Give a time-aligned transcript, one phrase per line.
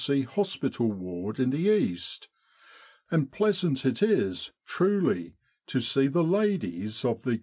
[0.03, 0.23] C.
[0.23, 2.27] hospital ward in the East;
[3.11, 5.35] and pleasant it is, truly,
[5.67, 7.39] to see the ladies of the Q.